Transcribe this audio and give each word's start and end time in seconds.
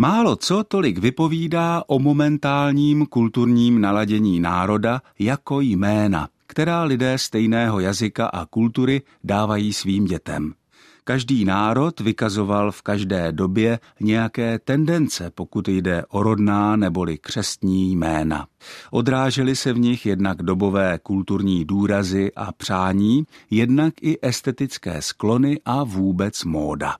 Málo 0.00 0.36
co 0.36 0.64
tolik 0.64 0.98
vypovídá 0.98 1.82
o 1.86 1.98
momentálním 1.98 3.06
kulturním 3.06 3.80
naladění 3.80 4.40
národa 4.40 5.02
jako 5.18 5.60
jména, 5.60 6.28
která 6.46 6.82
lidé 6.82 7.18
stejného 7.18 7.80
jazyka 7.80 8.26
a 8.26 8.46
kultury 8.46 9.02
dávají 9.24 9.72
svým 9.72 10.04
dětem. 10.04 10.54
Každý 11.04 11.44
národ 11.44 12.00
vykazoval 12.00 12.72
v 12.72 12.82
každé 12.82 13.32
době 13.32 13.78
nějaké 14.00 14.58
tendence, 14.58 15.30
pokud 15.34 15.68
jde 15.68 16.04
o 16.08 16.22
rodná 16.22 16.76
neboli 16.76 17.18
křestní 17.18 17.92
jména. 17.92 18.46
Odrážely 18.90 19.56
se 19.56 19.72
v 19.72 19.78
nich 19.78 20.06
jednak 20.06 20.42
dobové 20.42 20.98
kulturní 21.02 21.64
důrazy 21.64 22.32
a 22.36 22.52
přání, 22.52 23.24
jednak 23.50 23.94
i 24.02 24.18
estetické 24.22 25.02
sklony 25.02 25.60
a 25.64 25.84
vůbec 25.84 26.44
móda. 26.44 26.96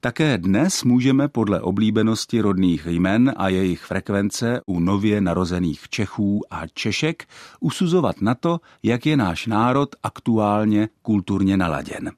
Také 0.00 0.38
dnes 0.38 0.84
můžeme 0.84 1.28
podle 1.28 1.60
oblíbenosti 1.60 2.40
rodných 2.40 2.86
jmen 2.86 3.32
a 3.36 3.48
jejich 3.48 3.80
frekvence 3.80 4.60
u 4.66 4.80
nově 4.80 5.20
narozených 5.20 5.88
Čechů 5.88 6.40
a 6.50 6.66
Češek 6.66 7.24
usuzovat 7.60 8.20
na 8.20 8.34
to, 8.34 8.60
jak 8.82 9.06
je 9.06 9.16
náš 9.16 9.46
národ 9.46 9.96
aktuálně 10.02 10.88
kulturně 11.02 11.56
naladěn. 11.56 12.12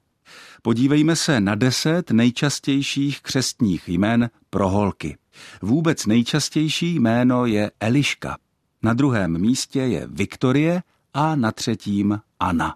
Podívejme 0.61 1.15
se 1.15 1.39
na 1.39 1.55
deset 1.55 2.11
nejčastějších 2.11 3.21
křestních 3.21 3.89
jmen 3.89 4.29
pro 4.49 4.69
holky. 4.69 5.17
Vůbec 5.61 6.05
nejčastější 6.05 6.95
jméno 6.95 7.45
je 7.45 7.71
Eliška. 7.79 8.37
Na 8.83 8.93
druhém 8.93 9.41
místě 9.41 9.79
je 9.79 10.07
Viktorie 10.07 10.83
a 11.13 11.35
na 11.35 11.51
třetím 11.51 12.19
Anna. 12.39 12.75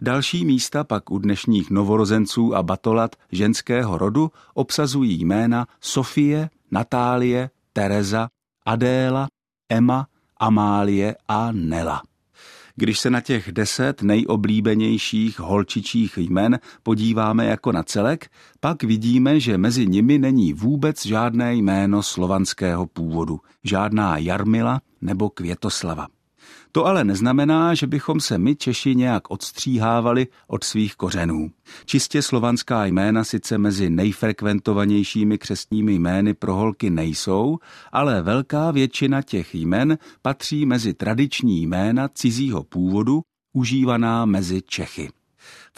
Další 0.00 0.44
místa 0.44 0.84
pak 0.84 1.10
u 1.10 1.18
dnešních 1.18 1.70
novorozenců 1.70 2.54
a 2.54 2.62
batolat 2.62 3.16
ženského 3.32 3.98
rodu 3.98 4.30
obsazují 4.54 5.24
jména 5.24 5.66
Sofie, 5.80 6.50
Natálie, 6.70 7.50
Tereza, 7.72 8.28
Adéla, 8.66 9.28
Emma, 9.68 10.06
Amálie 10.40 11.16
a 11.28 11.52
Nela. 11.52 12.02
Když 12.76 12.98
se 12.98 13.10
na 13.10 13.20
těch 13.20 13.52
deset 13.52 14.02
nejoblíbenějších 14.02 15.40
holčičích 15.40 16.18
jmen 16.18 16.58
podíváme 16.82 17.46
jako 17.46 17.72
na 17.72 17.82
celek, 17.82 18.30
pak 18.60 18.82
vidíme, 18.82 19.40
že 19.40 19.58
mezi 19.58 19.86
nimi 19.86 20.18
není 20.18 20.52
vůbec 20.52 21.06
žádné 21.06 21.54
jméno 21.54 22.02
slovanského 22.02 22.86
původu, 22.86 23.40
žádná 23.64 24.18
Jarmila 24.18 24.80
nebo 25.00 25.30
Květoslava. 25.30 26.06
To 26.72 26.86
ale 26.86 27.04
neznamená, 27.04 27.74
že 27.74 27.86
bychom 27.86 28.20
se 28.20 28.38
my 28.38 28.56
Češi 28.56 28.94
nějak 28.94 29.30
odstříhávali 29.30 30.26
od 30.46 30.64
svých 30.64 30.96
kořenů. 30.96 31.50
Čistě 31.84 32.22
slovanská 32.22 32.86
jména 32.86 33.24
sice 33.24 33.58
mezi 33.58 33.90
nejfrekventovanějšími 33.90 35.38
křestními 35.38 35.94
jmény 35.94 36.34
pro 36.34 36.54
holky 36.54 36.90
nejsou, 36.90 37.58
ale 37.92 38.22
velká 38.22 38.70
většina 38.70 39.22
těch 39.22 39.54
jmen 39.54 39.98
patří 40.22 40.66
mezi 40.66 40.94
tradiční 40.94 41.62
jména 41.62 42.08
cizího 42.08 42.64
původu, 42.64 43.22
užívaná 43.52 44.26
mezi 44.26 44.62
Čechy. 44.62 45.17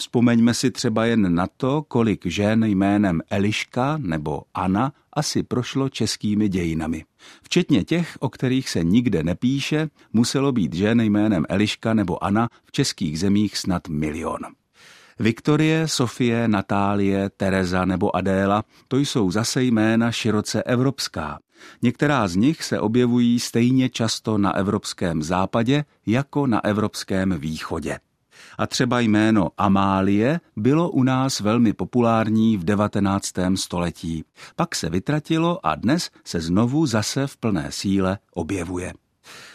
Vzpomeňme 0.00 0.54
si 0.54 0.70
třeba 0.70 1.04
jen 1.04 1.34
na 1.34 1.46
to, 1.56 1.82
kolik 1.82 2.26
žen 2.26 2.64
jménem 2.64 3.20
Eliška 3.30 3.96
nebo 3.98 4.42
Anna 4.54 4.92
asi 5.12 5.42
prošlo 5.42 5.88
českými 5.88 6.48
dějinami. 6.48 7.04
Včetně 7.42 7.84
těch, 7.84 8.16
o 8.20 8.28
kterých 8.28 8.68
se 8.68 8.84
nikde 8.84 9.22
nepíše, 9.22 9.88
muselo 10.12 10.52
být 10.52 10.74
žen 10.74 11.00
jménem 11.00 11.46
Eliška 11.48 11.94
nebo 11.94 12.24
Anna 12.24 12.48
v 12.64 12.72
českých 12.72 13.18
zemích 13.18 13.58
snad 13.58 13.88
milion. 13.88 14.38
Viktorie, 15.18 15.88
Sofie, 15.88 16.48
Natálie, 16.48 17.30
Tereza 17.36 17.84
nebo 17.84 18.16
Adéla, 18.16 18.64
to 18.88 18.96
jsou 18.96 19.30
zase 19.30 19.62
jména 19.62 20.12
široce 20.12 20.62
evropská. 20.62 21.38
Některá 21.82 22.28
z 22.28 22.36
nich 22.36 22.62
se 22.62 22.80
objevují 22.80 23.40
stejně 23.40 23.88
často 23.88 24.38
na 24.38 24.56
evropském 24.56 25.22
západě 25.22 25.84
jako 26.06 26.46
na 26.46 26.64
evropském 26.64 27.38
východě 27.38 27.98
a 28.58 28.66
třeba 28.66 29.00
jméno 29.00 29.50
Amálie 29.58 30.40
bylo 30.56 30.90
u 30.90 31.02
nás 31.02 31.40
velmi 31.40 31.72
populární 31.72 32.56
v 32.56 32.64
19. 32.64 33.32
století. 33.54 34.24
Pak 34.56 34.74
se 34.74 34.90
vytratilo 34.90 35.66
a 35.66 35.74
dnes 35.74 36.10
se 36.24 36.40
znovu 36.40 36.86
zase 36.86 37.26
v 37.26 37.36
plné 37.36 37.66
síle 37.70 38.18
objevuje. 38.34 38.92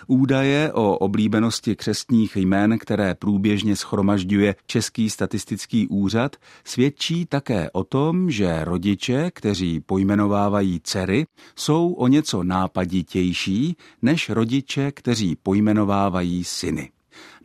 Údaje 0.07 0.73
o 0.73 0.97
oblíbenosti 0.97 1.75
křestních 1.75 2.35
jmén, 2.35 2.77
které 2.77 3.15
průběžně 3.15 3.75
schromažďuje 3.75 4.55
Český 4.67 5.09
statistický 5.09 5.87
úřad, 5.87 6.35
svědčí 6.63 7.25
také 7.25 7.69
o 7.71 7.83
tom, 7.83 8.31
že 8.31 8.63
rodiče, 8.63 9.31
kteří 9.33 9.79
pojmenovávají 9.79 10.79
dcery, 10.83 11.25
jsou 11.55 11.93
o 11.93 12.07
něco 12.07 12.43
nápaditější 12.43 13.75
než 14.01 14.29
rodiče, 14.29 14.91
kteří 14.91 15.35
pojmenovávají 15.35 16.43
syny. 16.43 16.91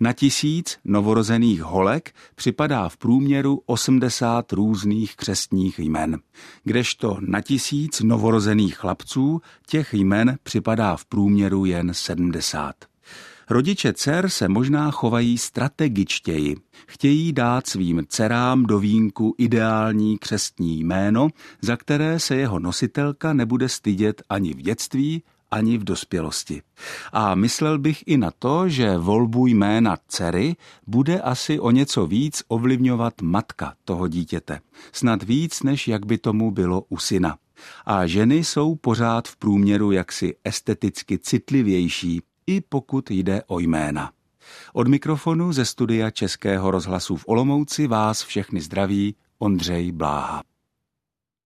Na 0.00 0.12
tisíc 0.12 0.78
novorozených 0.84 1.62
holek 1.62 2.14
připadá 2.34 2.88
v 2.88 2.96
průměru 2.96 3.62
80 3.66 4.52
různých 4.52 5.16
křestních 5.16 5.78
jmen, 5.78 6.18
kdežto 6.64 7.16
na 7.20 7.40
tisíc 7.40 8.00
novorozených 8.00 8.76
chlapců 8.76 9.40
těch 9.66 9.94
jmen 9.94 10.38
připadá 10.42 10.96
v 10.96 11.04
průměru 11.04 11.64
jen 11.64 11.94
70. 11.94 12.74
Rodiče 13.50 13.92
dcer 13.92 14.28
se 14.28 14.48
možná 14.48 14.90
chovají 14.90 15.38
strategičtěji. 15.38 16.56
Chtějí 16.86 17.32
dát 17.32 17.66
svým 17.66 18.06
dcerám 18.08 18.62
do 18.62 18.78
vínku 18.78 19.34
ideální 19.38 20.18
křestní 20.18 20.80
jméno, 20.80 21.28
za 21.62 21.76
které 21.76 22.20
se 22.20 22.36
jeho 22.36 22.58
nositelka 22.58 23.32
nebude 23.32 23.68
stydět 23.68 24.22
ani 24.28 24.54
v 24.54 24.56
dětství, 24.56 25.22
ani 25.50 25.78
v 25.78 25.84
dospělosti. 25.84 26.62
A 27.12 27.34
myslel 27.34 27.78
bych 27.78 28.02
i 28.06 28.16
na 28.16 28.30
to, 28.38 28.68
že 28.68 28.96
volbu 28.96 29.46
jména 29.46 29.96
dcery 30.08 30.56
bude 30.86 31.20
asi 31.20 31.60
o 31.60 31.70
něco 31.70 32.06
víc 32.06 32.42
ovlivňovat 32.48 33.14
matka 33.22 33.74
toho 33.84 34.08
dítěte. 34.08 34.60
Snad 34.92 35.22
víc, 35.22 35.62
než 35.62 35.88
jak 35.88 36.06
by 36.06 36.18
tomu 36.18 36.50
bylo 36.50 36.82
u 36.88 36.98
syna. 36.98 37.36
A 37.86 38.06
ženy 38.06 38.44
jsou 38.44 38.74
pořád 38.74 39.28
v 39.28 39.36
průměru 39.36 39.92
jaksi 39.92 40.34
esteticky 40.44 41.18
citlivější, 41.18 42.22
i 42.46 42.60
pokud 42.60 43.10
jde 43.10 43.42
o 43.46 43.58
jména. 43.58 44.10
Od 44.72 44.88
mikrofonu 44.88 45.52
ze 45.52 45.64
studia 45.64 46.10
Českého 46.10 46.70
rozhlasu 46.70 47.16
v 47.16 47.24
Olomouci 47.26 47.86
vás 47.86 48.22
všechny 48.22 48.60
zdraví 48.60 49.14
Ondřej 49.38 49.92
Bláha. 49.92 50.42